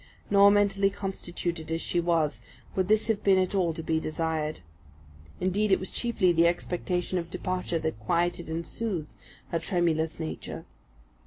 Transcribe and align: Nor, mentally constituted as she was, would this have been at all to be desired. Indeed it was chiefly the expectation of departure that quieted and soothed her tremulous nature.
Nor, 0.31 0.49
mentally 0.49 0.89
constituted 0.89 1.71
as 1.71 1.79
she 1.79 1.99
was, 1.99 2.41
would 2.75 2.87
this 2.87 3.05
have 3.05 3.23
been 3.23 3.37
at 3.37 3.53
all 3.53 3.71
to 3.71 3.83
be 3.83 3.99
desired. 3.99 4.61
Indeed 5.39 5.71
it 5.71 5.79
was 5.79 5.91
chiefly 5.91 6.31
the 6.31 6.47
expectation 6.47 7.19
of 7.19 7.29
departure 7.29 7.77
that 7.77 7.99
quieted 7.99 8.49
and 8.49 8.65
soothed 8.65 9.13
her 9.49 9.59
tremulous 9.59 10.19
nature. 10.19 10.65